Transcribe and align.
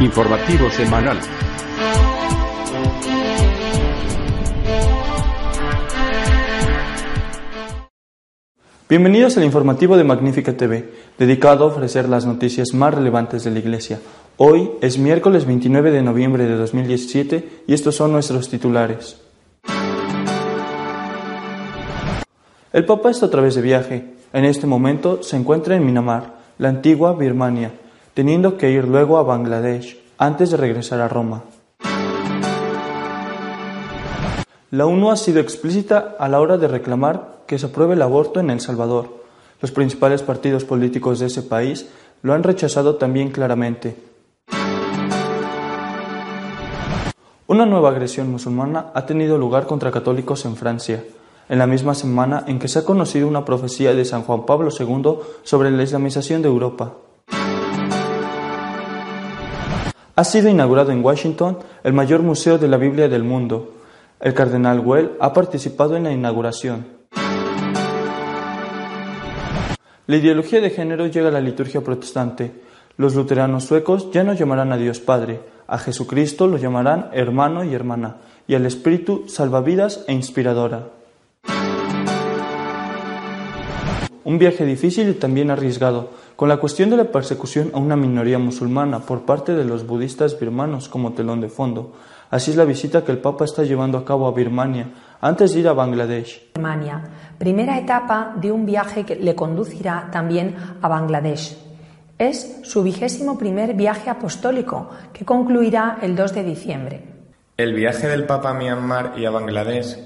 Informativo 0.00 0.70
semanal. 0.70 1.18
Bienvenidos 8.88 9.36
al 9.36 9.44
informativo 9.44 9.98
de 9.98 10.04
Magnífica 10.04 10.56
TV, 10.56 10.88
dedicado 11.18 11.64
a 11.64 11.66
ofrecer 11.66 12.08
las 12.08 12.24
noticias 12.24 12.72
más 12.72 12.94
relevantes 12.94 13.44
de 13.44 13.50
la 13.50 13.58
Iglesia. 13.58 14.00
Hoy 14.38 14.70
es 14.80 14.96
miércoles 14.96 15.44
29 15.44 15.90
de 15.90 16.02
noviembre 16.02 16.46
de 16.46 16.56
2017 16.56 17.64
y 17.66 17.74
estos 17.74 17.94
son 17.94 18.12
nuestros 18.12 18.48
titulares. 18.48 19.20
El 22.72 22.86
Papa 22.86 23.10
está 23.10 23.26
otra 23.26 23.42
vez 23.42 23.54
de 23.54 23.60
viaje. 23.60 24.14
En 24.32 24.46
este 24.46 24.66
momento 24.66 25.22
se 25.22 25.36
encuentra 25.36 25.76
en 25.76 25.84
Myanmar, 25.84 26.38
la 26.56 26.70
antigua 26.70 27.14
Birmania, 27.14 27.72
teniendo 28.14 28.56
que 28.56 28.70
ir 28.70 28.86
luego 28.86 29.18
a 29.18 29.22
Bangladesh 29.22 29.98
antes 30.18 30.50
de 30.50 30.56
regresar 30.56 31.00
a 31.00 31.08
Roma. 31.08 31.42
La 34.70 34.86
ONU 34.86 35.10
ha 35.10 35.16
sido 35.16 35.40
explícita 35.40 36.14
a 36.18 36.28
la 36.28 36.40
hora 36.40 36.56
de 36.56 36.68
reclamar 36.68 37.40
que 37.46 37.58
se 37.58 37.66
apruebe 37.66 37.94
el 37.94 38.02
aborto 38.02 38.38
en 38.38 38.50
El 38.50 38.60
Salvador. 38.60 39.20
Los 39.60 39.72
principales 39.72 40.22
partidos 40.22 40.64
políticos 40.64 41.18
de 41.18 41.26
ese 41.26 41.42
país 41.42 41.88
lo 42.22 42.34
han 42.34 42.42
rechazado 42.42 42.96
también 42.96 43.30
claramente. 43.30 43.96
Una 47.48 47.66
nueva 47.66 47.88
agresión 47.88 48.30
musulmana 48.30 48.92
ha 48.94 49.06
tenido 49.06 49.36
lugar 49.38 49.66
contra 49.66 49.90
católicos 49.90 50.44
en 50.44 50.54
Francia 50.54 51.02
en 51.50 51.58
la 51.58 51.66
misma 51.66 51.94
semana 51.94 52.44
en 52.46 52.60
que 52.60 52.68
se 52.68 52.78
ha 52.78 52.84
conocido 52.84 53.26
una 53.26 53.44
profecía 53.44 53.92
de 53.92 54.04
San 54.04 54.22
Juan 54.22 54.46
Pablo 54.46 54.70
II 54.70 55.16
sobre 55.42 55.72
la 55.72 55.82
islamización 55.82 56.42
de 56.42 56.48
Europa. 56.48 56.94
Ha 60.20 60.24
sido 60.24 60.50
inaugurado 60.50 60.92
en 60.92 61.02
Washington 61.02 61.56
el 61.82 61.94
mayor 61.94 62.20
museo 62.20 62.58
de 62.58 62.68
la 62.68 62.76
Biblia 62.76 63.08
del 63.08 63.24
mundo. 63.24 63.76
El 64.20 64.34
cardenal 64.34 64.80
Well 64.80 65.12
ha 65.18 65.32
participado 65.32 65.96
en 65.96 66.04
la 66.04 66.12
inauguración. 66.12 66.84
La 70.06 70.16
ideología 70.16 70.60
de 70.60 70.68
género 70.68 71.06
llega 71.06 71.28
a 71.28 71.32
la 71.32 71.40
liturgia 71.40 71.80
protestante. 71.80 72.52
Los 72.98 73.14
luteranos 73.14 73.64
suecos 73.64 74.10
ya 74.12 74.22
no 74.22 74.34
llamarán 74.34 74.72
a 74.72 74.76
Dios 74.76 75.00
Padre, 75.00 75.40
a 75.66 75.78
Jesucristo 75.78 76.46
lo 76.46 76.58
llamarán 76.58 77.08
hermano 77.14 77.64
y 77.64 77.72
hermana, 77.72 78.16
y 78.46 78.54
al 78.56 78.66
Espíritu 78.66 79.24
salvavidas 79.26 80.04
e 80.06 80.12
inspiradora. 80.12 80.88
Un 84.24 84.38
viaje 84.38 84.64
difícil 84.64 85.08
y 85.08 85.14
también 85.14 85.50
arriesgado, 85.50 86.10
con 86.36 86.48
la 86.48 86.58
cuestión 86.58 86.90
de 86.90 86.96
la 86.96 87.04
persecución 87.04 87.70
a 87.74 87.78
una 87.78 87.96
minoría 87.96 88.38
musulmana 88.38 89.00
por 89.00 89.22
parte 89.22 89.54
de 89.54 89.64
los 89.64 89.86
budistas 89.86 90.38
birmanos 90.38 90.88
como 90.88 91.12
telón 91.12 91.40
de 91.40 91.48
fondo. 91.48 91.92
Así 92.30 92.50
es 92.50 92.56
la 92.56 92.64
visita 92.64 93.04
que 93.04 93.12
el 93.12 93.18
Papa 93.18 93.44
está 93.44 93.64
llevando 93.64 93.98
a 93.98 94.04
cabo 94.04 94.26
a 94.26 94.32
Birmania 94.32 94.88
antes 95.20 95.52
de 95.52 95.60
ir 95.60 95.68
a 95.68 95.72
Bangladesh. 95.72 96.52
Birmania, 96.54 97.02
primera 97.38 97.78
etapa 97.78 98.34
de 98.40 98.52
un 98.52 98.64
viaje 98.64 99.04
que 99.04 99.16
le 99.16 99.34
conducirá 99.34 100.08
también 100.12 100.54
a 100.80 100.88
Bangladesh. 100.88 101.58
Es 102.18 102.60
su 102.62 102.82
vigésimo 102.82 103.38
primer 103.38 103.74
viaje 103.74 104.10
apostólico, 104.10 104.90
que 105.12 105.24
concluirá 105.24 105.98
el 106.02 106.14
2 106.14 106.34
de 106.34 106.44
diciembre. 106.44 107.04
El 107.56 107.74
viaje 107.74 108.06
del 108.06 108.26
Papa 108.26 108.50
a 108.50 108.54
Myanmar 108.54 109.14
y 109.16 109.24
a 109.24 109.30
Bangladesh 109.30 109.98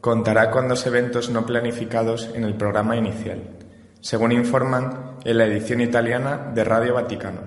contará 0.00 0.50
con 0.50 0.68
dos 0.68 0.86
eventos 0.86 1.30
no 1.30 1.46
planificados 1.46 2.30
en 2.34 2.44
el 2.44 2.54
programa 2.54 2.96
inicial 2.96 3.59
según 4.00 4.32
informan 4.32 5.16
en 5.24 5.38
la 5.38 5.46
edición 5.46 5.80
italiana 5.80 6.50
de 6.54 6.64
Radio 6.64 6.94
Vaticano. 6.94 7.40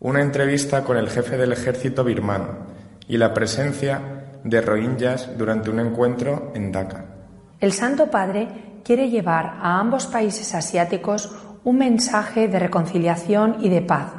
Una 0.00 0.22
entrevista 0.22 0.84
con 0.84 0.96
el 0.96 1.10
jefe 1.10 1.36
del 1.36 1.52
ejército 1.52 2.04
birmano 2.04 2.66
y 3.08 3.16
la 3.16 3.34
presencia 3.34 4.00
de 4.44 4.60
rohingyas 4.60 5.36
durante 5.36 5.70
un 5.70 5.80
encuentro 5.80 6.52
en 6.54 6.70
Dhaka. 6.70 7.04
El 7.60 7.72
Santo 7.72 8.10
Padre 8.10 8.48
quiere 8.84 9.10
llevar 9.10 9.58
a 9.60 9.80
ambos 9.80 10.06
países 10.06 10.54
asiáticos 10.54 11.34
un 11.64 11.78
mensaje 11.78 12.46
de 12.46 12.58
reconciliación 12.58 13.56
y 13.60 13.68
de 13.68 13.82
paz. 13.82 14.12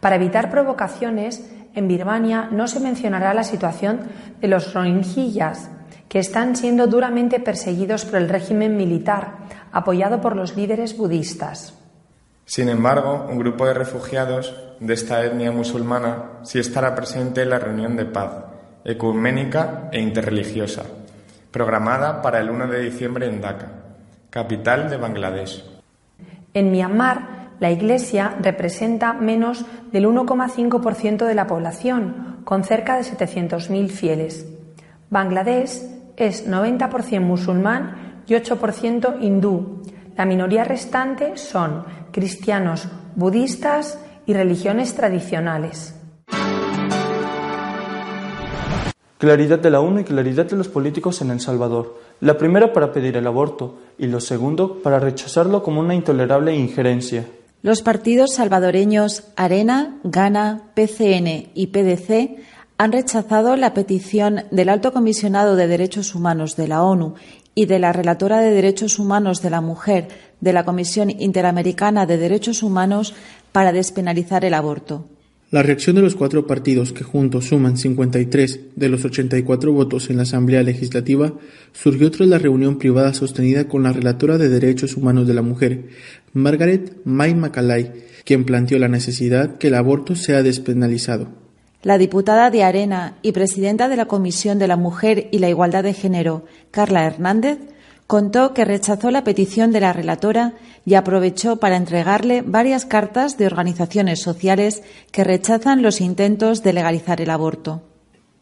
Para 0.00 0.16
evitar 0.16 0.50
provocaciones, 0.50 1.50
en 1.74 1.88
Birmania 1.88 2.48
no 2.52 2.68
se 2.68 2.80
mencionará 2.80 3.34
la 3.34 3.42
situación 3.42 4.00
de 4.40 4.48
los 4.48 4.72
rohingyas, 4.72 5.70
que 6.08 6.20
están 6.20 6.56
siendo 6.56 6.86
duramente 6.86 7.40
perseguidos 7.40 8.04
por 8.04 8.18
el 8.18 8.28
régimen 8.28 8.76
militar, 8.76 9.38
apoyado 9.72 10.20
por 10.20 10.36
los 10.36 10.56
líderes 10.56 10.96
budistas. 10.96 11.74
Sin 12.44 12.68
embargo, 12.68 13.26
un 13.28 13.38
grupo 13.38 13.66
de 13.66 13.74
refugiados 13.74 14.56
de 14.80 14.94
esta 14.94 15.24
etnia 15.24 15.52
musulmana 15.52 16.40
sí 16.42 16.58
estará 16.58 16.94
presente 16.94 17.42
en 17.42 17.50
la 17.50 17.58
reunión 17.58 17.96
de 17.96 18.06
paz, 18.06 18.32
ecuménica 18.84 19.90
e 19.92 20.00
interreligiosa, 20.00 20.84
programada 21.50 22.22
para 22.22 22.40
el 22.40 22.48
1 22.48 22.68
de 22.68 22.80
diciembre 22.80 23.26
en 23.26 23.40
Dhaka, 23.40 23.68
capital 24.30 24.88
de 24.88 24.96
Bangladesh. 24.96 25.64
En 26.54 26.70
Myanmar, 26.70 27.50
la 27.60 27.70
Iglesia 27.70 28.36
representa 28.40 29.12
menos 29.12 29.66
del 29.92 30.06
1,5% 30.06 31.26
de 31.26 31.34
la 31.34 31.46
población, 31.46 32.38
con 32.44 32.64
cerca 32.64 32.96
de 32.96 33.02
700.000 33.02 33.88
fieles. 33.90 34.46
Bangladesh 35.10 35.82
es 36.16 36.48
90% 36.48 37.20
musulmán 37.20 38.07
y 38.28 38.34
8% 38.34 39.20
hindú. 39.20 39.82
La 40.16 40.26
minoría 40.26 40.64
restante 40.64 41.36
son 41.36 41.84
cristianos, 42.12 42.88
budistas 43.16 43.98
y 44.26 44.34
religiones 44.34 44.94
tradicionales. 44.94 45.94
Claridad 49.18 49.58
de 49.58 49.70
la 49.70 49.80
ONU 49.80 50.00
y 50.00 50.04
claridad 50.04 50.46
de 50.46 50.56
los 50.56 50.68
políticos 50.68 51.20
en 51.22 51.30
El 51.32 51.40
Salvador. 51.40 51.98
La 52.20 52.38
primera 52.38 52.72
para 52.72 52.92
pedir 52.92 53.16
el 53.16 53.26
aborto 53.26 53.78
y 53.98 54.06
lo 54.06 54.20
segundo 54.20 54.80
para 54.80 55.00
rechazarlo 55.00 55.62
como 55.64 55.80
una 55.80 55.94
intolerable 55.94 56.54
injerencia. 56.54 57.26
Los 57.62 57.82
partidos 57.82 58.34
salvadoreños 58.34 59.24
Arena, 59.34 59.98
Gana, 60.04 60.70
PCN 60.74 61.50
y 61.54 61.68
PDC 61.68 62.38
han 62.76 62.92
rechazado 62.92 63.56
la 63.56 63.74
petición 63.74 64.44
del 64.52 64.68
Alto 64.68 64.92
Comisionado 64.92 65.56
de 65.56 65.66
Derechos 65.66 66.14
Humanos 66.14 66.54
de 66.54 66.68
la 66.68 66.84
ONU 66.84 67.14
y 67.58 67.66
de 67.66 67.80
la 67.80 67.92
relatora 67.92 68.38
de 68.38 68.52
Derechos 68.52 69.00
Humanos 69.00 69.42
de 69.42 69.50
la 69.50 69.60
Mujer 69.60 70.06
de 70.40 70.52
la 70.52 70.64
Comisión 70.64 71.10
Interamericana 71.10 72.06
de 72.06 72.16
Derechos 72.16 72.62
Humanos 72.62 73.14
para 73.50 73.72
despenalizar 73.72 74.44
el 74.44 74.54
aborto. 74.54 75.08
La 75.50 75.64
reacción 75.64 75.96
de 75.96 76.02
los 76.02 76.14
cuatro 76.14 76.46
partidos, 76.46 76.92
que 76.92 77.02
juntos 77.02 77.46
suman 77.46 77.76
53 77.76 78.60
de 78.76 78.88
los 78.88 79.04
84 79.04 79.72
votos 79.72 80.08
en 80.08 80.18
la 80.18 80.22
Asamblea 80.22 80.62
Legislativa, 80.62 81.32
surgió 81.72 82.12
tras 82.12 82.28
la 82.28 82.38
reunión 82.38 82.78
privada 82.78 83.12
sostenida 83.12 83.66
con 83.66 83.82
la 83.82 83.92
relatora 83.92 84.38
de 84.38 84.50
Derechos 84.50 84.96
Humanos 84.96 85.26
de 85.26 85.34
la 85.34 85.42
Mujer, 85.42 85.88
Margaret 86.34 86.98
May 87.04 87.34
Macalay, 87.34 87.90
quien 88.24 88.44
planteó 88.44 88.78
la 88.78 88.86
necesidad 88.86 89.58
que 89.58 89.66
el 89.66 89.74
aborto 89.74 90.14
sea 90.14 90.44
despenalizado. 90.44 91.47
La 91.82 91.96
diputada 91.96 92.50
de 92.50 92.64
Arena 92.64 93.18
y 93.22 93.30
presidenta 93.30 93.88
de 93.88 93.94
la 93.94 94.06
Comisión 94.06 94.58
de 94.58 94.66
la 94.66 94.76
Mujer 94.76 95.28
y 95.30 95.38
la 95.38 95.48
Igualdad 95.48 95.84
de 95.84 95.94
Género, 95.94 96.44
Carla 96.72 97.06
Hernández, 97.06 97.58
contó 98.08 98.52
que 98.52 98.64
rechazó 98.64 99.12
la 99.12 99.22
petición 99.22 99.70
de 99.70 99.78
la 99.80 99.92
relatora 99.92 100.54
y 100.84 100.94
aprovechó 100.94 101.60
para 101.60 101.76
entregarle 101.76 102.42
varias 102.42 102.84
cartas 102.84 103.38
de 103.38 103.46
organizaciones 103.46 104.20
sociales 104.20 104.82
que 105.12 105.22
rechazan 105.22 105.82
los 105.82 106.00
intentos 106.00 106.64
de 106.64 106.72
legalizar 106.72 107.20
el 107.20 107.30
aborto. 107.30 107.82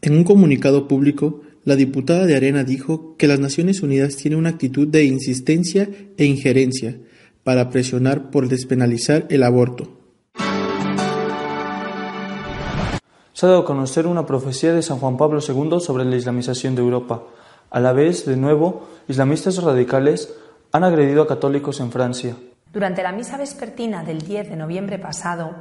En 0.01 0.13
un 0.13 0.23
comunicado 0.23 0.87
público, 0.87 1.41
la 1.63 1.75
diputada 1.75 2.25
de 2.25 2.35
Arena 2.35 2.63
dijo 2.63 3.15
que 3.17 3.27
las 3.27 3.39
Naciones 3.39 3.83
Unidas 3.83 4.15
tienen 4.15 4.39
una 4.39 4.49
actitud 4.49 4.87
de 4.87 5.05
insistencia 5.05 5.87
e 6.17 6.25
injerencia 6.25 6.97
para 7.43 7.69
presionar 7.69 8.31
por 8.31 8.47
despenalizar 8.49 9.27
el 9.29 9.43
aborto 9.43 9.96
se 13.37 13.45
ha 13.45 13.49
dado 13.49 13.61
a 13.61 13.65
conocer 13.65 14.07
una 14.07 14.25
profecía 14.25 14.73
de 14.73 14.81
San 14.81 14.97
Juan 14.97 15.15
Pablo 15.15 15.41
II 15.47 15.79
sobre 15.79 16.05
la 16.05 16.15
islamización 16.15 16.73
de 16.73 16.81
Europa. 16.81 17.21
A 17.69 17.79
la 17.79 17.93
vez, 17.93 18.25
de 18.25 18.35
nuevo, 18.35 18.87
islamistas 19.07 19.61
radicales 19.61 20.33
han 20.71 20.83
agredido 20.83 21.21
a 21.21 21.27
católicos 21.27 21.79
en 21.79 21.91
Francia. 21.91 22.35
Durante 22.73 23.03
la 23.03 23.11
misa 23.11 23.37
vespertina 23.37 24.03
del 24.03 24.23
10 24.23 24.49
de 24.49 24.55
noviembre 24.55 24.97
pasado, 24.97 25.51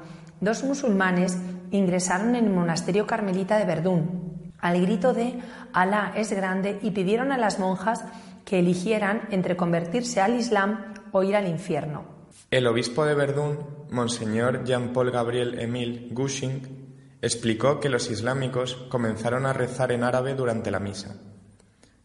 dos 0.40 0.64
musulmanes 0.64 1.36
ingresaron 1.70 2.34
en 2.34 2.46
el 2.46 2.50
monasterio 2.50 3.06
carmelita 3.06 3.58
de 3.58 3.66
Verdún 3.66 4.36
al 4.58 4.80
grito 4.80 5.12
de 5.12 5.38
Alá 5.74 6.14
es 6.16 6.32
grande 6.32 6.78
y 6.80 6.92
pidieron 6.92 7.30
a 7.30 7.36
las 7.36 7.58
monjas 7.58 8.02
que 8.46 8.58
eligieran 8.58 9.28
entre 9.30 9.54
convertirse 9.54 10.22
al 10.22 10.34
Islam 10.34 10.94
o 11.12 11.22
ir 11.22 11.36
al 11.36 11.46
infierno. 11.46 12.04
El 12.50 12.68
obispo 12.68 13.04
de 13.04 13.14
Verdún, 13.14 13.58
Monseñor 13.90 14.64
Jean-Paul 14.64 15.10
Gabriel 15.10 15.58
Emile 15.58 16.08
Gushing, 16.10 16.85
explicó 17.22 17.80
que 17.80 17.88
los 17.88 18.10
islámicos 18.10 18.76
comenzaron 18.88 19.46
a 19.46 19.52
rezar 19.52 19.92
en 19.92 20.04
árabe 20.04 20.34
durante 20.34 20.70
la 20.70 20.80
misa. 20.80 21.16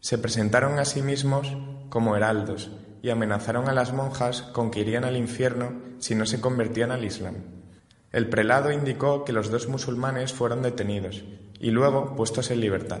Se 0.00 0.18
presentaron 0.18 0.78
a 0.78 0.84
sí 0.84 1.02
mismos 1.02 1.56
como 1.88 2.16
heraldos 2.16 2.70
y 3.02 3.10
amenazaron 3.10 3.68
a 3.68 3.72
las 3.72 3.92
monjas 3.92 4.42
con 4.42 4.70
que 4.70 4.80
irían 4.80 5.04
al 5.04 5.16
infierno 5.16 5.72
si 5.98 6.14
no 6.14 6.26
se 6.26 6.40
convertían 6.40 6.90
al 6.90 7.04
Islam. 7.04 7.36
El 8.10 8.28
prelado 8.28 8.70
indicó 8.72 9.24
que 9.24 9.32
los 9.32 9.50
dos 9.50 9.68
musulmanes 9.68 10.32
fueron 10.32 10.62
detenidos 10.62 11.24
y 11.58 11.70
luego 11.70 12.14
puestos 12.16 12.50
en 12.50 12.60
libertad. 12.60 13.00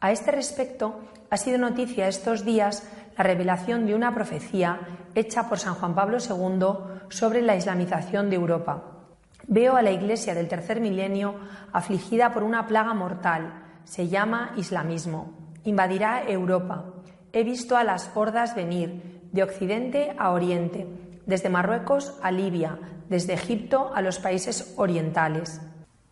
A 0.00 0.10
este 0.10 0.32
respecto, 0.32 1.00
ha 1.30 1.36
sido 1.36 1.58
noticia 1.58 2.08
estos 2.08 2.44
días 2.44 2.82
la 3.16 3.24
revelación 3.24 3.86
de 3.86 3.94
una 3.94 4.14
profecía 4.14 4.80
hecha 5.14 5.48
por 5.48 5.58
San 5.58 5.74
Juan 5.74 5.94
Pablo 5.94 6.18
II 6.18 7.08
sobre 7.08 7.42
la 7.42 7.56
islamización 7.56 8.30
de 8.30 8.36
Europa. 8.36 9.01
Veo 9.48 9.76
a 9.76 9.82
la 9.82 9.90
Iglesia 9.90 10.34
del 10.34 10.48
tercer 10.48 10.80
milenio 10.80 11.34
afligida 11.72 12.32
por 12.32 12.42
una 12.42 12.66
plaga 12.66 12.94
mortal. 12.94 13.64
Se 13.84 14.08
llama 14.08 14.52
islamismo. 14.56 15.52
Invadirá 15.64 16.22
Europa. 16.28 16.84
He 17.32 17.44
visto 17.44 17.76
a 17.76 17.84
las 17.84 18.10
hordas 18.14 18.54
venir, 18.54 19.20
de 19.32 19.42
occidente 19.42 20.14
a 20.18 20.30
oriente, 20.30 20.86
desde 21.26 21.48
Marruecos 21.48 22.14
a 22.22 22.30
Libia, 22.30 22.78
desde 23.08 23.32
Egipto 23.34 23.92
a 23.94 24.02
los 24.02 24.18
países 24.18 24.74
orientales. 24.76 25.60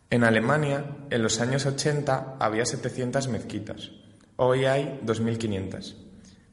En 0.09 0.25
Alemania, 0.25 0.85
en 1.11 1.23
los 1.23 1.41
años 1.41 1.67
80, 1.67 2.37
había 2.41 2.65
700 2.65 3.29
mezquitas. 3.29 3.93
Hoy 4.37 4.65
hay 4.65 5.01
2.500. 5.05 5.95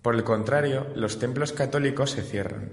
Por 0.02 0.16
el 0.16 0.24
contrario, 0.24 0.88
los 0.96 1.20
templos 1.20 1.54
católicos 1.54 2.12
se 2.12 2.22
cierran. 2.22 2.70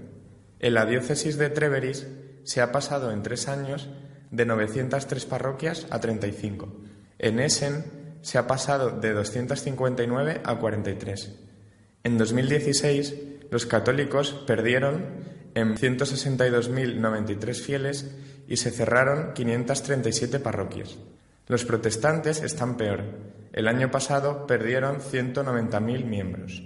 En 0.59 0.73
la 0.73 0.85
diócesis 0.85 1.37
de 1.37 1.49
Treveris 1.49 2.07
se 2.45 2.61
ha 2.61 2.71
pasado 2.71 3.11
en 3.11 3.21
tres 3.21 3.49
años 3.49 3.89
de 4.31 4.45
903 4.45 5.25
parroquias 5.25 5.87
a 5.89 5.99
35. 5.99 6.73
En 7.19 7.39
Essen 7.39 7.83
se 8.21 8.37
ha 8.37 8.47
pasado 8.47 8.89
de 8.89 9.13
259 9.13 10.41
a 10.43 10.55
43. 10.55 11.35
En 12.03 12.17
2016, 12.17 13.15
los 13.51 13.65
católicos 13.65 14.43
perdieron 14.47 15.05
en 15.53 15.75
162.093 15.75 17.53
fieles 17.61 18.15
y 18.47 18.57
se 18.57 18.71
cerraron 18.71 19.33
537 19.33 20.39
parroquias. 20.39 20.97
Los 21.47 21.65
protestantes 21.65 22.41
están 22.41 22.77
peor. 22.77 23.03
El 23.53 23.67
año 23.67 23.89
pasado 23.89 24.47
perdieron 24.47 24.99
190.000 24.99 26.03
miembros. 26.03 26.63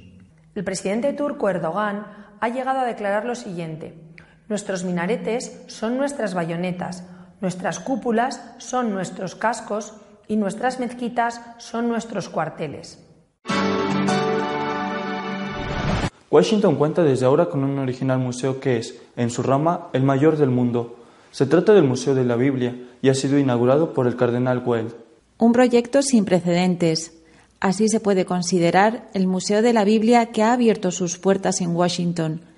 El 0.55 0.63
presidente 0.63 1.13
turco 1.13 1.49
Erdogan 1.49 2.07
ha 2.39 2.49
llegado 2.49 2.79
a 2.79 2.85
declarar 2.85 3.25
lo 3.25 3.35
siguiente. 3.35 3.93
Nuestros 4.49 4.83
minaretes 4.83 5.61
son 5.67 5.97
nuestras 5.97 6.33
bayonetas, 6.33 7.03
nuestras 7.39 7.79
cúpulas 7.79 8.55
son 8.57 8.91
nuestros 8.91 9.35
cascos 9.35 9.93
y 10.27 10.37
nuestras 10.37 10.79
mezquitas 10.79 11.39
son 11.59 11.87
nuestros 11.87 12.29
cuarteles. 12.29 12.97
Washington 16.31 16.75
cuenta 16.77 17.03
desde 17.03 17.27
ahora 17.27 17.45
con 17.45 17.63
un 17.63 17.77
original 17.77 18.17
museo 18.17 18.59
que 18.59 18.77
es, 18.77 18.99
en 19.15 19.29
su 19.29 19.43
rama, 19.43 19.89
el 19.93 20.01
mayor 20.01 20.35
del 20.35 20.49
mundo. 20.49 20.95
Se 21.29 21.45
trata 21.45 21.73
del 21.73 21.83
Museo 21.83 22.15
de 22.15 22.25
la 22.25 22.35
Biblia 22.35 22.75
y 23.03 23.09
ha 23.09 23.13
sido 23.13 23.37
inaugurado 23.37 23.93
por 23.93 24.07
el 24.07 24.15
cardenal 24.15 24.63
Well. 24.65 24.95
Un 25.37 25.53
proyecto 25.53 26.01
sin 26.01 26.25
precedentes. 26.25 27.13
Así 27.59 27.87
se 27.87 27.99
puede 27.99 28.25
considerar 28.25 29.09
el 29.13 29.27
Museo 29.27 29.61
de 29.61 29.73
la 29.73 29.83
Biblia 29.83 30.27
que 30.27 30.41
ha 30.41 30.53
abierto 30.53 30.89
sus 30.89 31.19
puertas 31.19 31.61
en 31.61 31.75
Washington. 31.75 32.48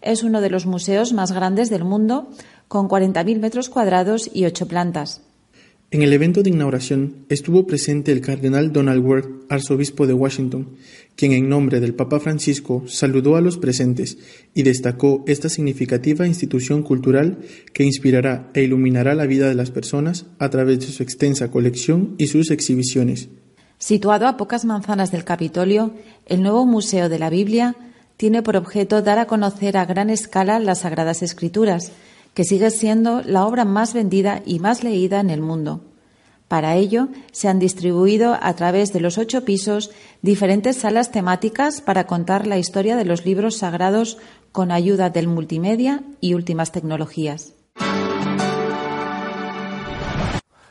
Es 0.00 0.22
uno 0.22 0.40
de 0.40 0.50
los 0.50 0.66
museos 0.66 1.12
más 1.12 1.32
grandes 1.32 1.70
del 1.70 1.84
mundo, 1.84 2.30
con 2.68 2.88
40.000 2.88 3.38
metros 3.40 3.68
cuadrados 3.68 4.30
y 4.32 4.44
ocho 4.44 4.68
plantas. 4.68 5.22
En 5.90 6.02
el 6.02 6.12
evento 6.12 6.42
de 6.42 6.50
inauguración 6.50 7.24
estuvo 7.30 7.66
presente 7.66 8.12
el 8.12 8.20
cardenal 8.20 8.74
Donald 8.74 9.02
Ward, 9.02 9.24
arzobispo 9.48 10.06
de 10.06 10.12
Washington, 10.12 10.76
quien 11.16 11.32
en 11.32 11.48
nombre 11.48 11.80
del 11.80 11.94
Papa 11.94 12.20
Francisco 12.20 12.84
saludó 12.86 13.36
a 13.36 13.40
los 13.40 13.56
presentes 13.56 14.18
y 14.52 14.64
destacó 14.64 15.24
esta 15.26 15.48
significativa 15.48 16.26
institución 16.26 16.82
cultural 16.82 17.38
que 17.72 17.84
inspirará 17.84 18.50
e 18.52 18.64
iluminará 18.64 19.14
la 19.14 19.24
vida 19.24 19.48
de 19.48 19.54
las 19.54 19.70
personas 19.70 20.26
a 20.38 20.50
través 20.50 20.80
de 20.80 20.86
su 20.88 21.02
extensa 21.02 21.50
colección 21.50 22.16
y 22.18 22.26
sus 22.26 22.50
exhibiciones. 22.50 23.30
Situado 23.78 24.26
a 24.26 24.36
pocas 24.36 24.66
manzanas 24.66 25.10
del 25.10 25.24
Capitolio, 25.24 25.94
el 26.26 26.42
nuevo 26.42 26.66
Museo 26.66 27.08
de 27.08 27.18
la 27.18 27.30
Biblia 27.30 27.76
tiene 28.18 28.42
por 28.42 28.56
objeto 28.56 29.00
dar 29.00 29.18
a 29.20 29.26
conocer 29.26 29.76
a 29.78 29.86
gran 29.86 30.10
escala 30.10 30.58
las 30.58 30.80
Sagradas 30.80 31.22
Escrituras, 31.22 31.92
que 32.34 32.42
sigue 32.42 32.70
siendo 32.70 33.22
la 33.22 33.46
obra 33.46 33.64
más 33.64 33.94
vendida 33.94 34.42
y 34.44 34.58
más 34.58 34.82
leída 34.82 35.20
en 35.20 35.30
el 35.30 35.40
mundo. 35.40 35.82
Para 36.48 36.74
ello, 36.74 37.08
se 37.30 37.46
han 37.46 37.60
distribuido 37.60 38.36
a 38.40 38.52
través 38.54 38.92
de 38.92 39.00
los 39.00 39.18
ocho 39.18 39.44
pisos 39.44 39.92
diferentes 40.20 40.78
salas 40.78 41.12
temáticas 41.12 41.80
para 41.80 42.08
contar 42.08 42.46
la 42.48 42.58
historia 42.58 42.96
de 42.96 43.04
los 43.04 43.24
libros 43.24 43.58
sagrados 43.58 44.18
con 44.50 44.72
ayuda 44.72 45.10
del 45.10 45.28
multimedia 45.28 46.02
y 46.20 46.34
últimas 46.34 46.72
tecnologías. 46.72 47.52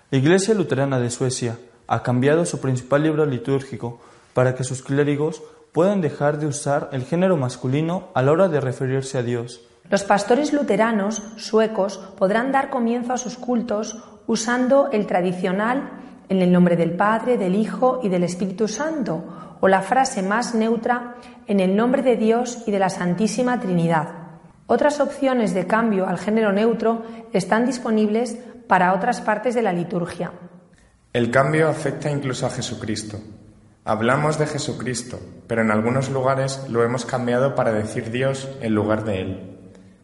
La 0.10 0.18
Iglesia 0.18 0.54
Luterana 0.54 1.00
de 1.00 1.10
Suecia 1.10 1.58
ha 1.88 2.04
cambiado 2.04 2.46
su 2.46 2.60
principal 2.60 3.04
libro 3.04 3.26
litúrgico 3.26 4.02
para 4.34 4.54
que 4.54 4.66
sus 4.66 4.82
clérigos 4.82 5.42
puedan 5.78 6.02
dejar 6.02 6.40
de 6.40 6.48
usar 6.48 6.90
el 6.92 7.04
género 7.04 7.38
masculino 7.38 8.08
a 8.16 8.24
la 8.24 8.32
hora 8.32 8.48
de 8.48 8.60
referirse 8.60 9.20
a 9.20 9.22
Dios. 9.22 9.62
Los 9.92 10.04
pastores 10.04 10.52
luteranos 10.52 11.22
suecos 11.36 12.00
podrán 12.18 12.52
dar 12.52 12.72
comienzo 12.72 13.14
a 13.14 13.20
sus 13.20 13.38
cultos 13.38 14.04
usando 14.26 14.90
el 14.92 15.06
tradicional 15.06 15.92
en 16.30 16.42
el 16.42 16.52
nombre 16.52 16.78
del 16.78 16.94
Padre, 16.94 17.38
del 17.38 17.54
Hijo 17.54 18.00
y 18.02 18.10
del 18.10 18.24
Espíritu 18.24 18.68
Santo, 18.68 19.24
o 19.62 19.68
la 19.68 19.84
frase 19.84 20.24
más 20.24 20.56
neutra 20.56 21.18
en 21.46 21.60
el 21.60 21.76
nombre 21.76 22.02
de 22.02 22.18
Dios 22.18 22.64
y 22.66 22.72
de 22.72 22.80
la 22.80 22.90
Santísima 22.90 23.60
Trinidad. 23.60 24.08
Otras 24.66 25.00
opciones 25.00 25.54
de 25.54 25.68
cambio 25.68 26.08
al 26.08 26.18
género 26.18 26.52
neutro 26.52 27.04
están 27.34 27.68
disponibles 27.68 28.36
para 28.68 28.96
otras 28.96 29.22
partes 29.22 29.54
de 29.54 29.62
la 29.62 29.74
liturgia. 29.74 30.32
El 31.14 31.30
cambio 31.30 31.70
afecta 31.70 32.10
incluso 32.10 32.48
a 32.48 32.50
Jesucristo. 32.50 33.20
Hablamos 33.88 34.38
de 34.38 34.46
Jesucristo, 34.46 35.20
pero 35.48 35.64
en 35.64 35.72
algunos 35.72 36.10
lugares 36.10 36.64
lo 36.70 36.84
hemos 36.84 37.06
cambiado 37.06 37.56
para 37.56 37.72
decir 37.72 38.12
Dios 38.12 38.48
en 38.62 38.76
lugar 38.76 39.04
de 39.04 39.22
Él 39.22 39.58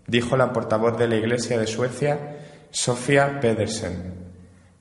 dijo 0.08 0.38
la 0.38 0.54
portavoz 0.54 0.98
de 0.98 1.08
la 1.08 1.16
Iglesia 1.16 1.58
de 1.58 1.68
Suecia, 1.68 2.38
Sofía 2.72 3.40
Pedersen. 3.40 4.14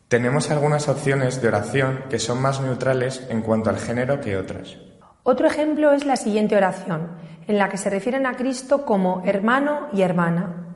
Tenemos 0.08 0.50
algunas 0.50 0.88
opciones 0.88 1.40
de 1.40 1.48
oración 1.48 2.04
que 2.10 2.18
son 2.18 2.42
más 2.42 2.60
neutrales 2.60 3.26
en 3.30 3.42
cuanto 3.42 3.70
al 3.70 3.78
género 3.78 4.20
que 4.20 4.36
otras. 4.36 4.76
Otro 5.22 5.46
ejemplo 5.46 5.92
es 5.92 6.04
la 6.04 6.16
siguiente 6.16 6.56
oración, 6.56 7.12
en 7.46 7.58
la 7.58 7.68
que 7.68 7.78
se 7.78 7.90
refieren 7.90 8.26
a 8.26 8.36
Cristo 8.36 8.84
como 8.84 9.22
hermano 9.24 9.88
y 9.92 10.02
hermana. 10.02 10.74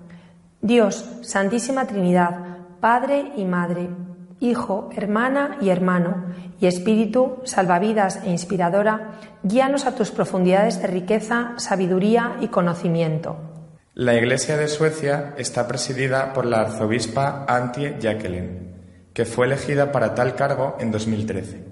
Dios, 0.61 1.05
Santísima 1.23 1.87
Trinidad, 1.87 2.59
Padre 2.81 3.33
y 3.37 3.45
Madre, 3.45 3.89
Hijo, 4.41 4.91
hermana 4.95 5.57
y 5.63 5.71
hermano, 5.71 6.27
y 6.61 6.67
Espíritu, 6.67 7.39
salvavidas 7.45 8.21
e 8.23 8.31
inspiradora, 8.31 9.19
guíanos 9.43 9.87
a 9.87 9.95
tus 9.95 10.11
profundidades 10.11 10.81
de 10.83 10.89
riqueza, 10.89 11.55
sabiduría 11.57 12.37
y 12.41 12.49
conocimiento. 12.49 13.39
La 13.95 14.15
Iglesia 14.15 14.59
de 14.59 14.69
Suecia 14.69 15.33
está 15.39 15.67
presidida 15.67 16.35
por 16.35 16.45
la 16.45 16.61
arzobispa 16.61 17.47
Antje 17.49 17.97
Jacqueline, 17.99 18.75
que 19.15 19.25
fue 19.25 19.47
elegida 19.47 19.91
para 19.91 20.15
tal 20.15 20.35
cargo 20.35 20.77
en 20.81 20.91
2013. 20.91 21.65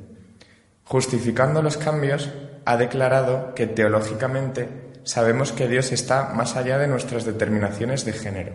Justificando 0.84 1.60
los 1.60 1.76
cambios, 1.76 2.30
ha 2.64 2.78
declarado 2.78 3.54
que 3.54 3.66
teológicamente 3.66 4.68
sabemos 5.02 5.52
que 5.52 5.68
Dios 5.68 5.92
está 5.92 6.32
más 6.32 6.56
allá 6.56 6.78
de 6.78 6.88
nuestras 6.88 7.26
determinaciones 7.26 8.06
de 8.06 8.14
género. 8.14 8.52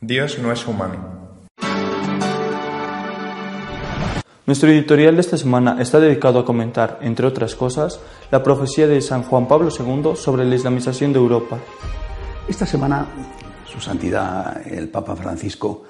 Dios 0.00 0.38
no 0.38 0.52
es 0.52 0.64
humano. 0.68 1.17
Nuestro 4.48 4.70
editorial 4.70 5.14
de 5.14 5.20
esta 5.20 5.36
semana 5.36 5.76
está 5.78 6.00
dedicado 6.00 6.38
a 6.38 6.44
comentar, 6.46 7.00
entre 7.02 7.26
otras 7.26 7.54
cosas, 7.54 8.00
la 8.30 8.42
profecía 8.42 8.86
de 8.86 9.02
San 9.02 9.22
Juan 9.24 9.46
Pablo 9.46 9.68
II 9.68 10.16
sobre 10.16 10.46
la 10.46 10.54
islamización 10.54 11.12
de 11.12 11.18
Europa. 11.18 11.58
Esta 12.48 12.64
semana, 12.64 13.06
Su 13.66 13.78
Santidad, 13.78 14.66
el 14.66 14.88
Papa 14.88 15.14
Francisco, 15.16 15.82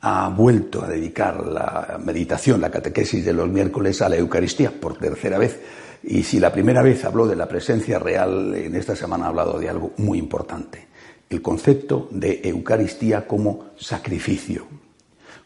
ha 0.00 0.28
vuelto 0.30 0.82
a 0.82 0.88
dedicar 0.88 1.46
la 1.46 2.00
meditación, 2.04 2.60
la 2.60 2.72
catequesis 2.72 3.24
de 3.24 3.34
los 3.34 3.48
miércoles 3.48 4.02
a 4.02 4.08
la 4.08 4.16
Eucaristía 4.16 4.72
por 4.72 4.98
tercera 4.98 5.38
vez. 5.38 5.60
Y 6.02 6.24
si 6.24 6.40
la 6.40 6.52
primera 6.52 6.82
vez 6.82 7.04
habló 7.04 7.28
de 7.28 7.36
la 7.36 7.46
presencia 7.46 8.00
real, 8.00 8.52
en 8.56 8.74
esta 8.74 8.96
semana 8.96 9.26
ha 9.26 9.28
hablado 9.28 9.60
de 9.60 9.68
algo 9.68 9.92
muy 9.98 10.18
importante, 10.18 10.88
el 11.30 11.40
concepto 11.40 12.08
de 12.10 12.40
Eucaristía 12.42 13.28
como 13.28 13.66
sacrificio, 13.76 14.66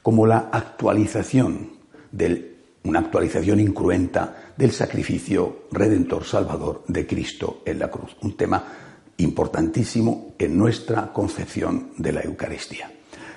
como 0.01 0.27
la 0.27 0.49
actualización 0.51 1.76
de 2.17 2.57
una 2.85 3.01
actualización 3.01 3.61
incruenta 3.61 4.53
del 4.57 4.73
sacrificio 4.73 5.67
redentor 5.73 6.25
salvador 6.25 6.85
de 6.87 7.07
Cristo 7.07 7.63
en 7.65 7.79
la 7.79 7.91
cruz. 7.91 8.17
Un 8.23 8.37
tema 8.37 8.65
importantísimo 9.19 10.35
en 10.39 10.57
nuestra 10.57 11.13
concepción 11.13 11.91
de 11.97 12.13
la 12.13 12.23
Eucaristía. 12.23 12.91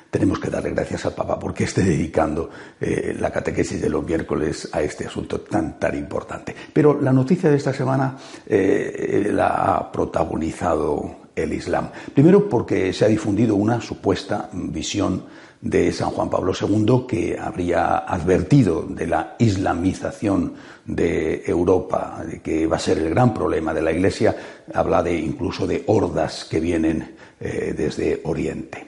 Tenemos 0.09 0.39
que 0.39 0.49
darle 0.49 0.71
gracias 0.71 1.05
al 1.05 1.13
Papa 1.13 1.37
porque 1.37 1.65
esté 1.65 1.83
dedicando 1.83 2.49
eh, 2.81 3.15
la 3.19 3.31
catequesis 3.31 3.79
de 3.79 3.89
los 3.89 4.03
miércoles 4.03 4.67
a 4.71 4.81
este 4.81 5.05
asunto 5.05 5.41
tan, 5.41 5.79
tan 5.79 5.95
importante. 5.95 6.55
Pero 6.73 6.99
la 6.99 7.13
noticia 7.13 7.49
de 7.49 7.57
esta 7.57 7.73
semana 7.73 8.17
eh, 8.47 9.29
la 9.31 9.47
ha 9.49 9.91
protagonizado 9.91 11.29
el 11.35 11.53
Islam. 11.53 11.89
Primero 12.13 12.49
porque 12.49 12.91
se 12.91 13.05
ha 13.05 13.07
difundido 13.07 13.55
una 13.55 13.79
supuesta 13.81 14.49
visión 14.51 15.25
de 15.61 15.91
San 15.91 16.11
Juan 16.11 16.29
Pablo 16.29 16.53
II, 16.59 17.05
que 17.07 17.37
habría 17.37 17.97
advertido 17.97 18.83
de 18.83 19.07
la 19.07 19.35
islamización 19.39 20.53
de 20.85 21.43
Europa, 21.45 22.23
que 22.41 22.65
va 22.65 22.77
a 22.77 22.79
ser 22.79 22.99
el 22.99 23.09
gran 23.09 23.33
problema 23.33 23.73
de 23.73 23.81
la 23.81 23.91
Iglesia, 23.91 24.35
habla 24.73 25.03
de 25.03 25.17
incluso 25.17 25.67
de 25.67 25.83
hordas 25.87 26.45
que 26.45 26.59
vienen 26.59 27.15
eh, 27.39 27.73
desde 27.75 28.21
Oriente. 28.23 28.87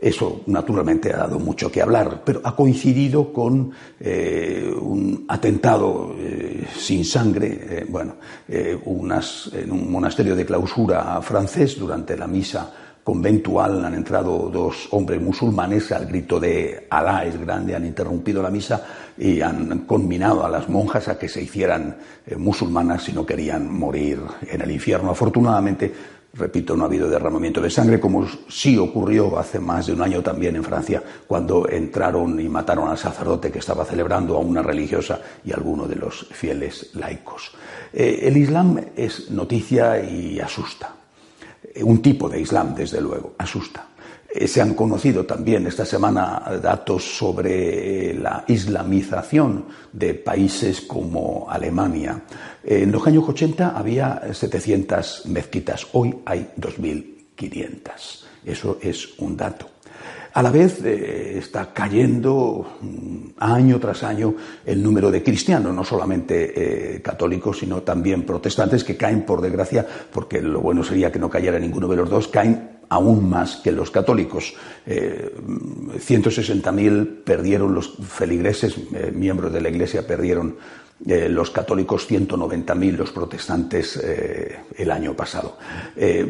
Eso, 0.00 0.42
naturalmente, 0.46 1.12
ha 1.12 1.18
dado 1.18 1.40
mucho 1.40 1.72
que 1.72 1.82
hablar, 1.82 2.22
pero 2.24 2.40
ha 2.44 2.54
coincidido 2.54 3.32
con 3.32 3.72
eh, 3.98 4.72
un 4.80 5.24
atentado 5.26 6.14
eh, 6.16 6.64
sin 6.76 7.04
sangre, 7.04 7.84
bueno, 7.88 8.14
en 8.46 9.72
un 9.72 9.90
monasterio 9.90 10.36
de 10.36 10.46
clausura 10.46 11.20
francés 11.20 11.76
durante 11.76 12.16
la 12.16 12.28
misa 12.28 12.87
conventual 13.08 13.82
han 13.86 13.94
entrado 13.94 14.50
dos 14.52 14.88
hombres 14.90 15.18
musulmanes 15.18 15.90
al 15.92 16.04
grito 16.04 16.38
de 16.38 16.88
Alá 16.90 17.24
es 17.24 17.40
grande, 17.40 17.74
han 17.74 17.86
interrumpido 17.86 18.42
la 18.42 18.50
misa 18.50 18.84
y 19.16 19.40
han 19.40 19.86
conminado 19.86 20.44
a 20.44 20.50
las 20.50 20.68
monjas 20.68 21.08
a 21.08 21.18
que 21.18 21.26
se 21.26 21.40
hicieran 21.40 21.96
eh, 22.26 22.36
musulmanas 22.36 23.04
si 23.04 23.14
no 23.14 23.24
querían 23.24 23.72
morir 23.72 24.20
en 24.46 24.60
el 24.60 24.70
infierno. 24.70 25.10
Afortunadamente, 25.10 25.90
repito, 26.34 26.76
no 26.76 26.82
ha 26.82 26.86
habido 26.86 27.08
derramamiento 27.08 27.62
de 27.62 27.70
sangre, 27.70 27.98
como 27.98 28.28
sí 28.46 28.76
ocurrió 28.76 29.38
hace 29.38 29.58
más 29.58 29.86
de 29.86 29.94
un 29.94 30.02
año 30.02 30.22
también 30.22 30.56
en 30.56 30.64
Francia, 30.64 31.02
cuando 31.26 31.66
entraron 31.66 32.38
y 32.38 32.46
mataron 32.50 32.90
al 32.90 32.98
sacerdote 32.98 33.50
que 33.50 33.60
estaba 33.60 33.86
celebrando 33.86 34.36
a 34.36 34.40
una 34.40 34.60
religiosa 34.60 35.18
y 35.46 35.52
a 35.52 35.54
alguno 35.54 35.88
de 35.88 35.96
los 35.96 36.26
fieles 36.30 36.90
laicos. 36.92 37.52
Eh, 37.90 38.18
el 38.24 38.36
Islam 38.36 38.78
es 38.94 39.30
noticia 39.30 39.98
y 39.98 40.38
asusta 40.40 40.98
un 41.82 42.02
tipo 42.02 42.28
de 42.28 42.40
Islam, 42.40 42.74
desde 42.74 43.00
luego, 43.00 43.34
asusta. 43.38 43.86
Eh, 44.30 44.46
se 44.46 44.60
han 44.60 44.74
conocido 44.74 45.24
también 45.24 45.66
esta 45.66 45.86
semana 45.86 46.42
datos 46.62 47.02
sobre 47.16 48.14
la 48.14 48.44
islamización 48.46 49.66
de 49.92 50.14
países 50.14 50.82
como 50.82 51.46
Alemania. 51.48 52.22
En 52.62 52.92
los 52.92 53.06
años 53.06 53.24
80 53.26 53.70
había 53.70 54.22
700 54.32 55.26
mezquitas, 55.26 55.86
hoy 55.92 56.14
hay 56.26 56.50
2.500. 56.58 58.24
Eso 58.44 58.78
es 58.82 59.18
un 59.18 59.36
dato. 59.36 59.77
A 60.32 60.42
la 60.42 60.50
vez 60.50 60.84
eh, 60.84 61.38
está 61.38 61.72
cayendo 61.72 62.78
mm, 62.80 63.28
año 63.38 63.78
tras 63.80 64.02
año 64.02 64.34
el 64.64 64.82
número 64.82 65.10
de 65.10 65.22
cristianos, 65.22 65.74
no 65.74 65.84
solamente 65.84 66.96
eh, 66.96 67.02
católicos, 67.02 67.58
sino 67.58 67.82
también 67.82 68.24
protestantes, 68.24 68.84
que 68.84 68.96
caen, 68.96 69.24
por 69.24 69.40
desgracia, 69.40 69.86
porque 70.12 70.42
lo 70.42 70.60
bueno 70.60 70.84
sería 70.84 71.10
que 71.10 71.18
no 71.18 71.30
cayera 71.30 71.58
ninguno 71.58 71.88
de 71.88 71.96
los 71.96 72.10
dos, 72.10 72.28
caen 72.28 72.78
aún 72.90 73.28
más 73.28 73.56
que 73.56 73.72
los 73.72 73.90
católicos. 73.90 74.54
160.000 74.86 77.02
eh, 77.02 77.06
perdieron 77.24 77.74
los 77.74 77.96
feligreses, 77.96 78.76
miembros 79.12 79.52
de 79.52 79.60
la 79.60 79.68
Iglesia 79.68 80.06
perdieron 80.06 80.56
eh, 81.06 81.28
los 81.28 81.50
católicos 81.50 82.10
190.000, 82.10 82.96
los 82.96 83.12
protestantes 83.12 83.96
eh, 84.02 84.58
el 84.76 84.90
año 84.90 85.14
pasado. 85.14 85.56
Eh, 85.96 86.26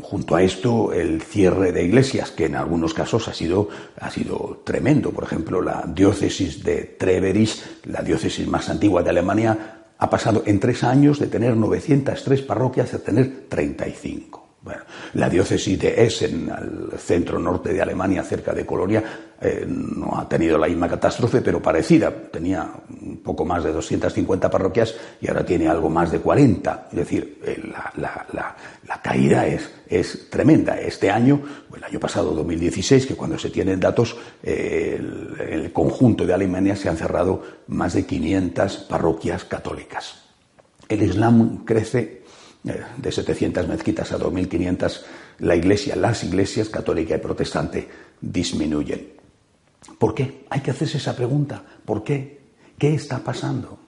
junto 0.00 0.36
a 0.36 0.42
esto, 0.42 0.92
el 0.92 1.22
cierre 1.22 1.72
de 1.72 1.82
iglesias, 1.84 2.30
que 2.30 2.46
en 2.46 2.54
algunos 2.54 2.94
casos 2.94 3.26
ha 3.26 3.34
sido, 3.34 3.68
ha 4.00 4.10
sido 4.10 4.62
tremendo. 4.64 5.10
Por 5.10 5.24
ejemplo, 5.24 5.60
la 5.60 5.84
diócesis 5.86 6.62
de 6.62 6.96
Treveris, 6.98 7.64
la 7.84 8.02
diócesis 8.02 8.46
más 8.46 8.68
antigua 8.68 9.02
de 9.02 9.10
Alemania, 9.10 9.84
ha 9.98 10.10
pasado 10.10 10.42
en 10.46 10.60
tres 10.60 10.84
años 10.84 11.18
de 11.18 11.26
tener 11.26 11.56
903 11.56 12.42
parroquias 12.42 12.94
a 12.94 12.98
tener 12.98 13.46
35. 13.48 14.46
Bueno, 14.62 14.82
la 15.14 15.28
diócesis 15.28 15.78
de 15.78 16.04
Essen, 16.04 16.50
al 16.50 16.90
centro 16.98 17.38
norte 17.38 17.72
de 17.72 17.80
Alemania, 17.80 18.24
cerca 18.24 18.52
de 18.52 18.66
Colonia, 18.66 19.02
eh, 19.40 19.66
no 19.68 20.18
ha 20.18 20.26
tenido 20.28 20.56
la 20.56 20.66
misma 20.66 20.88
catástrofe, 20.88 21.42
pero 21.42 21.60
parecida. 21.60 22.10
Tenía 22.10 22.70
un 23.02 23.18
poco 23.18 23.44
más 23.44 23.64
de 23.64 23.72
250 23.72 24.50
parroquias 24.50 24.94
y 25.20 25.28
ahora 25.28 25.44
tiene 25.44 25.68
algo 25.68 25.90
más 25.90 26.10
de 26.10 26.20
40. 26.20 26.88
Es 26.90 26.96
decir, 26.96 27.40
eh, 27.44 27.62
la, 27.96 29.00
caída 29.02 29.46
es, 29.46 30.30
tremenda. 30.30 30.80
Este 30.80 31.10
año, 31.10 31.42
el 31.74 31.84
año 31.84 32.00
pasado, 32.00 32.32
2016, 32.32 33.06
que 33.06 33.14
cuando 33.14 33.38
se 33.38 33.50
tienen 33.50 33.78
datos, 33.78 34.16
eh, 34.42 34.96
el, 34.98 35.40
el 35.40 35.72
conjunto 35.72 36.26
de 36.26 36.32
Alemania 36.32 36.74
se 36.74 36.88
han 36.88 36.96
cerrado 36.96 37.42
más 37.68 37.92
de 37.92 38.06
500 38.06 38.76
parroquias 38.88 39.44
católicas. 39.44 40.22
El 40.88 41.02
Islam 41.02 41.64
crece 41.64 42.22
de 42.96 43.12
700 43.12 43.68
mezquitas 43.68 44.10
a 44.12 44.18
2.500, 44.18 45.02
la 45.38 45.54
iglesia, 45.54 45.94
las 45.94 46.24
iglesias 46.24 46.68
católica 46.68 47.14
y 47.14 47.18
protestante 47.18 47.88
disminuyen. 48.20 49.15
¿Por 49.98 50.14
qué? 50.14 50.44
Hay 50.50 50.60
que 50.60 50.70
hacerse 50.70 50.98
esa 50.98 51.16
pregunta. 51.16 51.62
¿Por 51.84 52.02
qué? 52.04 52.40
¿Qué 52.78 52.94
está 52.94 53.18
pasando? 53.18 53.78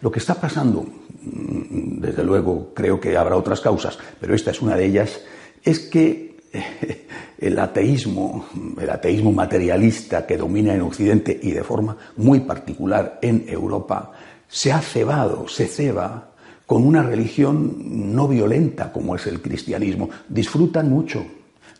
Lo 0.00 0.10
que 0.10 0.18
está 0.18 0.34
pasando, 0.34 0.82
mm, 0.82 2.00
desde 2.00 2.24
luego 2.24 2.72
creo 2.74 3.00
que 3.00 3.16
habrá 3.16 3.36
otras 3.36 3.60
causas, 3.60 3.98
pero 4.20 4.34
esta 4.34 4.50
es 4.50 4.62
una 4.62 4.76
de 4.76 4.86
ellas, 4.86 5.20
es 5.62 5.80
que 5.80 6.36
el 7.38 7.58
ateísmo, 7.58 8.46
el 8.80 8.90
ateísmo 8.90 9.32
materialista 9.32 10.26
que 10.26 10.36
domina 10.36 10.74
en 10.74 10.82
Occidente 10.82 11.38
y 11.42 11.50
de 11.52 11.64
forma 11.64 11.96
muy 12.16 12.40
particular 12.40 13.18
en 13.22 13.44
Europa, 13.48 14.12
se 14.48 14.72
ha 14.72 14.80
cebado, 14.80 15.48
se 15.48 15.66
ceba 15.66 16.32
con 16.66 16.86
una 16.86 17.02
religión 17.02 18.14
no 18.14 18.28
violenta 18.28 18.92
como 18.92 19.16
es 19.16 19.26
el 19.26 19.40
cristianismo. 19.40 20.08
Disfrutan 20.28 20.90
mucho, 20.90 21.24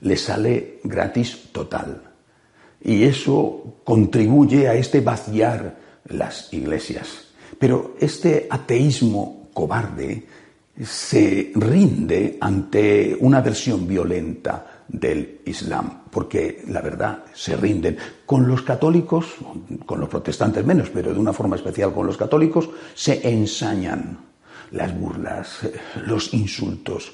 les 0.00 0.20
sale 0.22 0.80
gratis 0.84 1.50
total. 1.52 2.11
Y 2.84 3.04
eso 3.04 3.78
contribuye 3.84 4.68
a 4.68 4.74
este 4.74 5.00
vaciar 5.00 5.76
las 6.08 6.52
iglesias. 6.52 7.28
Pero 7.58 7.94
este 8.00 8.46
ateísmo 8.50 9.48
cobarde 9.52 10.26
se 10.82 11.52
rinde 11.54 12.38
ante 12.40 13.16
una 13.20 13.40
versión 13.40 13.86
violenta 13.86 14.84
del 14.88 15.40
Islam, 15.44 16.02
porque 16.10 16.64
la 16.68 16.80
verdad 16.80 17.24
se 17.32 17.56
rinden. 17.56 17.96
Con 18.26 18.48
los 18.48 18.62
católicos, 18.62 19.26
con 19.86 20.00
los 20.00 20.08
protestantes 20.08 20.64
menos, 20.64 20.90
pero 20.90 21.12
de 21.12 21.20
una 21.20 21.32
forma 21.32 21.56
especial 21.56 21.92
con 21.92 22.06
los 22.06 22.16
católicos, 22.16 22.68
se 22.94 23.26
ensañan 23.28 24.18
las 24.72 24.98
burlas, 24.98 25.60
los 26.06 26.32
insultos, 26.34 27.12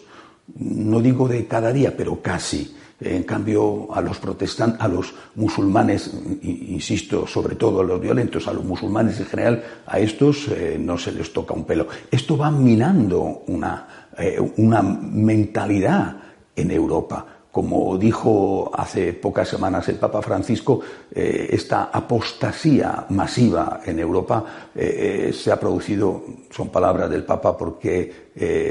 no 0.57 1.01
digo 1.01 1.29
de 1.29 1.47
cada 1.47 1.73
día, 1.73 1.97
pero 1.97 2.23
casi. 2.23 2.75
En 3.01 3.23
cambio, 3.23 3.87
a 3.95 4.01
los 4.01 4.19
protestantes, 4.19 4.81
a 4.81 4.89
los 4.89 5.15
musulmanes, 5.37 6.11
insisto, 6.43 7.29
sobre 7.29 7.55
todo 7.55 7.81
a 7.81 7.85
los 7.85 8.01
violentos, 8.01 8.49
a 8.49 8.53
los 8.53 8.65
musulmanes 8.65 9.21
en 9.21 9.27
general, 9.27 9.65
a 9.87 10.01
estos 10.01 10.49
eh, 10.49 10.77
no 10.81 10.99
se 10.99 11.13
les 11.13 11.33
toca 11.33 11.55
un 11.55 11.65
pelo. 11.65 11.87
Esto 12.11 12.37
va 12.37 12.51
minando 12.51 13.45
una, 13.47 14.09
eh, 14.19 14.41
una 14.57 14.83
mentalidad 14.83 16.17
en 16.57 16.71
Europa 16.73 17.25
como 17.51 17.99
dijo 17.99 18.71
hace 18.73 19.15
pocas 19.15 19.49
semanas 19.49 19.89
el 19.89 19.97
Papa 19.97 20.23
Francisco, 20.23 20.81
eh, 21.13 21.49
esta 21.51 21.85
apostasía 21.85 23.07
masiva 23.09 23.81
en 23.85 23.99
Europa 23.99 24.45
se 24.75 25.51
ha 25.51 25.59
producido, 25.59 26.23
son 26.51 26.69
palabras 26.69 27.11
del 27.11 27.25
Papa, 27.25 27.57
porque 27.57 28.29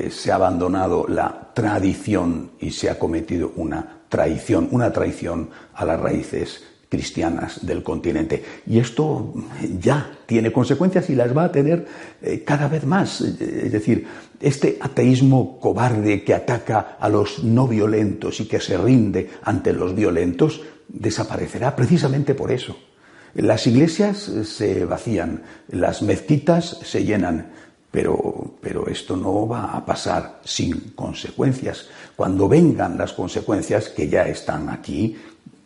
se 0.10 0.32
ha 0.32 0.36
abandonado 0.36 1.06
la 1.10 1.52
tradición 1.54 2.52
y 2.62 2.72
se 2.72 2.90
ha 2.90 2.98
cometido 2.98 3.52
una 3.58 3.97
traición, 4.10 4.70
una 4.72 4.92
traición 4.92 5.50
a 5.74 5.86
las 5.86 6.00
raíces 6.00 6.64
cristianas 6.90 7.66
del 7.66 7.84
continente. 7.84 8.44
Y 8.66 8.80
esto 8.80 9.34
ya 9.80 10.10
tiene 10.26 10.52
consecuencias 10.52 11.10
y 11.10 11.16
las 11.16 11.36
va 11.36 11.46
a 11.46 11.52
tener 11.52 11.86
eh, 12.22 12.44
cada 12.46 12.68
vez 12.68 12.86
más. 12.86 13.22
Es 13.22 13.72
decir, 13.72 14.08
este 14.40 14.78
ateísmo 14.80 15.60
cobarde 15.60 16.24
que 16.24 16.34
ataca 16.34 16.98
a 17.00 17.10
los 17.10 17.44
no 17.44 17.68
violentos 17.68 18.40
y 18.40 18.48
que 18.48 18.60
se 18.60 18.78
rinde 18.78 19.30
ante 19.44 19.74
los 19.74 19.96
violentos 19.96 20.62
desaparecerá 20.88 21.76
precisamente 21.76 22.34
por 22.34 22.52
eso. 22.52 22.78
Las 23.34 23.68
iglesias 23.68 24.32
se 24.46 24.86
vacían, 24.86 25.44
las 25.68 26.02
mezquitas 26.02 26.80
se 26.84 27.04
llenan, 27.04 27.52
pero, 27.91 28.56
pero, 28.62 28.88
esto 28.88 29.15
no 29.15 29.48
va 29.48 29.72
a 29.72 29.86
pasar 29.86 30.41
sin 30.44 30.91
consecuencias. 30.91 31.88
Cuando 32.15 32.48
vengan 32.48 32.98
las 32.98 33.13
consecuencias, 33.13 33.89
que 33.89 34.10
ya 34.10 34.27
están 34.27 34.70
aquí, 34.70 35.15